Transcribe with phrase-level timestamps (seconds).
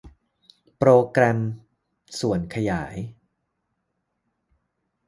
[0.77, 1.39] โปรแกรม
[2.19, 2.95] ส่วนขยาย